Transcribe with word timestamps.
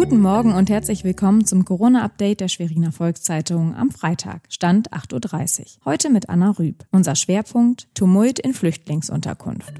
Guten 0.00 0.22
Morgen 0.22 0.54
und 0.54 0.70
herzlich 0.70 1.04
willkommen 1.04 1.44
zum 1.44 1.66
Corona-Update 1.66 2.40
der 2.40 2.48
Schweriner 2.48 2.90
Volkszeitung 2.90 3.74
am 3.74 3.90
Freitag, 3.90 4.44
Stand 4.48 4.90
8.30 4.94 5.60
Uhr. 5.60 5.66
Heute 5.84 6.08
mit 6.08 6.30
Anna 6.30 6.52
Rüb. 6.52 6.86
Unser 6.90 7.14
Schwerpunkt 7.14 7.86
Tumult 7.94 8.38
in 8.38 8.54
Flüchtlingsunterkunft. 8.54 9.74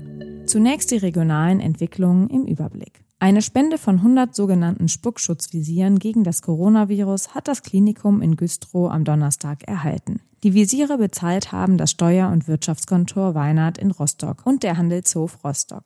Zunächst 0.45 0.91
die 0.91 0.99
regionalen 0.99 1.59
Entwicklungen 1.59 2.29
im 2.29 2.45
Überblick. 2.45 3.03
Eine 3.19 3.41
Spende 3.41 3.79
von 3.79 3.97
100 3.97 4.35
sogenannten 4.35 4.89
Spuckschutzvisieren 4.89 5.99
gegen 5.99 6.23
das 6.23 6.43
Coronavirus 6.43 7.35
hat 7.35 7.49
das 7.49 7.63
Klinikum 7.63 8.21
in 8.21 8.37
Güstrow 8.37 8.91
am 8.91 9.05
Donnerstag 9.05 9.67
erhalten. 9.67 10.21
Die 10.43 10.53
Visiere 10.53 10.99
bezahlt 10.99 11.51
haben 11.51 11.79
das 11.79 11.93
Steuer- 11.93 12.31
und 12.31 12.47
Wirtschaftskontor 12.47 13.35
Weinert 13.35 13.79
in 13.79 13.91
Rostock 13.91 14.45
und 14.45 14.65
der 14.65 14.77
Handelshof 14.77 15.43
Rostock. 15.43 15.85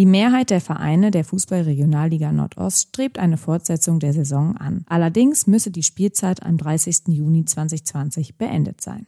Die 0.00 0.06
Mehrheit 0.06 0.48
der 0.48 0.62
Vereine 0.62 1.10
der 1.10 1.24
Fußball-Regionalliga 1.24 2.32
Nordost 2.32 2.88
strebt 2.88 3.18
eine 3.18 3.36
Fortsetzung 3.36 3.98
der 3.98 4.14
Saison 4.14 4.56
an. 4.56 4.82
Allerdings 4.88 5.46
müsse 5.46 5.70
die 5.70 5.82
Spielzeit 5.82 6.42
am 6.42 6.56
30. 6.56 7.08
Juni 7.08 7.44
2020 7.44 8.38
beendet 8.38 8.80
sein. 8.80 9.06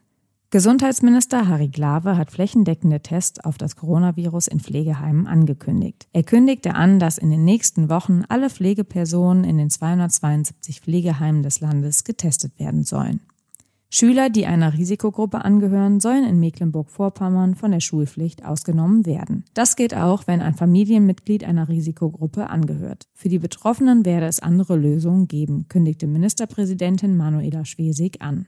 Gesundheitsminister 0.51 1.49
Harry 1.49 1.69
Glawe 1.69 2.19
hat 2.19 2.31
flächendeckende 2.31 3.01
Tests 3.01 3.41
auf 3.41 3.57
das 3.57 3.77
Coronavirus 3.77 4.49
in 4.49 4.61
Pflegeheimen 4.61 5.27
angekündigt. 5.27 6.09
Er 6.13 6.25
kündigte 6.25 6.75
an, 6.75 6.99
dass 6.99 7.17
in 7.17 7.31
den 7.31 7.43
nächsten 7.43 7.89
Wochen 7.89 8.25
alle 8.29 8.51
Pflegepersonen 8.51 9.45
in 9.45 9.57
den 9.57 9.71
272 9.71 10.83
Pflegeheimen 10.83 11.43
des 11.43 11.61
Landes 11.61 12.05
getestet 12.05 12.59
werden 12.59 12.85
sollen. 12.85 13.21
Schüler, 13.95 14.31
die 14.31 14.47
einer 14.47 14.73
Risikogruppe 14.73 15.45
angehören, 15.45 16.01
sollen 16.01 16.25
in 16.25 16.41
Mecklenburg-Vorpommern 16.41 17.55
von 17.55 17.73
der 17.73 17.81
Schulpflicht 17.81 18.43
ausgenommen 18.43 19.05
werden. 19.05 19.45
Das 19.53 19.77
gilt 19.77 19.95
auch, 19.95 20.27
wenn 20.27 20.41
ein 20.41 20.55
Familienmitglied 20.55 21.45
einer 21.45 21.69
Risikogruppe 21.69 22.49
angehört. 22.49 23.07
Für 23.13 23.29
die 23.29 23.39
Betroffenen 23.39 24.07
werde 24.07 24.25
es 24.25 24.41
andere 24.41 24.77
Lösungen 24.77 25.29
geben, 25.29 25.67
kündigte 25.69 26.07
Ministerpräsidentin 26.07 27.19
Manuela 27.19 27.67
Schwesig 27.67 28.23
an. 28.23 28.47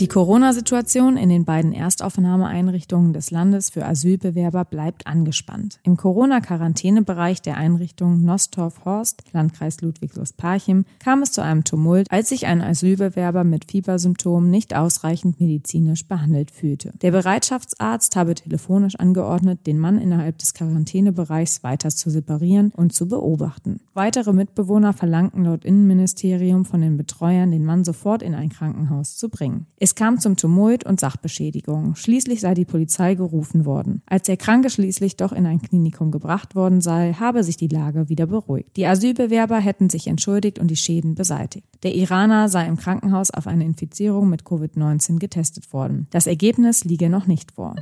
Die 0.00 0.06
Corona-Situation 0.06 1.16
in 1.16 1.28
den 1.28 1.44
beiden 1.44 1.72
Erstaufnahmeeinrichtungen 1.72 3.12
des 3.12 3.32
Landes 3.32 3.70
für 3.70 3.84
Asylbewerber 3.84 4.64
bleibt 4.64 5.08
angespannt. 5.08 5.80
Im 5.82 5.96
Corona-Quarantänebereich 5.96 7.42
der 7.42 7.56
Einrichtung 7.56 8.22
Nostorf-Horst, 8.24 9.24
Landkreis 9.32 9.80
Ludwigslust-Parchim, 9.80 10.84
kam 11.00 11.22
es 11.22 11.32
zu 11.32 11.42
einem 11.42 11.64
Tumult, 11.64 12.06
als 12.12 12.28
sich 12.28 12.46
ein 12.46 12.62
Asylbewerber 12.62 13.42
mit 13.42 13.72
Fiebersymptomen 13.72 14.48
nicht 14.48 14.76
ausreichend 14.76 15.40
medizinisch 15.40 16.06
behandelt 16.06 16.52
fühlte. 16.52 16.92
Der 17.02 17.10
Bereitschaftsarzt 17.10 18.14
habe 18.14 18.36
telefonisch 18.36 18.94
angeordnet, 18.94 19.66
den 19.66 19.80
Mann 19.80 19.98
innerhalb 19.98 20.38
des 20.38 20.54
Quarantänebereichs 20.54 21.64
weiter 21.64 21.88
zu 21.88 22.08
separieren 22.08 22.70
und 22.70 22.92
zu 22.92 23.08
beobachten. 23.08 23.80
Weitere 23.94 24.32
Mitbewohner 24.32 24.92
verlangten 24.92 25.42
laut 25.42 25.64
Innenministerium 25.64 26.64
von 26.64 26.82
den 26.82 26.96
Betreuern, 26.96 27.50
den 27.50 27.64
Mann 27.64 27.82
sofort 27.82 28.22
in 28.22 28.36
ein 28.36 28.50
Krankenhaus 28.50 29.16
zu 29.16 29.28
bringen. 29.28 29.66
Es 29.88 29.94
kam 29.94 30.20
zum 30.20 30.36
Tumult 30.36 30.84
und 30.84 31.00
Sachbeschädigung. 31.00 31.94
Schließlich 31.94 32.42
sei 32.42 32.52
die 32.52 32.66
Polizei 32.66 33.14
gerufen 33.14 33.64
worden. 33.64 34.02
Als 34.04 34.26
der 34.26 34.36
Kranke 34.36 34.68
schließlich 34.68 35.16
doch 35.16 35.32
in 35.32 35.46
ein 35.46 35.62
Klinikum 35.62 36.10
gebracht 36.10 36.54
worden 36.54 36.82
sei, 36.82 37.14
habe 37.14 37.42
sich 37.42 37.56
die 37.56 37.68
Lage 37.68 38.10
wieder 38.10 38.26
beruhigt. 38.26 38.76
Die 38.76 38.84
Asylbewerber 38.84 39.56
hätten 39.56 39.88
sich 39.88 40.06
entschuldigt 40.06 40.58
und 40.58 40.70
die 40.70 40.76
Schäden 40.76 41.14
beseitigt. 41.14 41.66
Der 41.84 41.94
Iraner 41.94 42.50
sei 42.50 42.66
im 42.66 42.76
Krankenhaus 42.76 43.30
auf 43.30 43.46
eine 43.46 43.64
Infizierung 43.64 44.28
mit 44.28 44.42
Covid-19 44.42 45.18
getestet 45.18 45.72
worden. 45.72 46.06
Das 46.10 46.26
Ergebnis 46.26 46.84
liege 46.84 47.08
noch 47.08 47.26
nicht 47.26 47.52
vor. 47.52 47.74